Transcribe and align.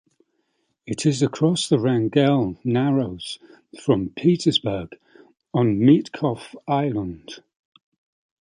It 0.87 1.05
is 1.05 1.21
across 1.21 1.69
the 1.69 1.77
Wrangell 1.77 2.57
Narrows 2.63 3.37
from 3.79 4.09
Petersburg 4.09 4.97
on 5.53 5.77
Mitkof 5.79 6.55
Island. 6.67 7.43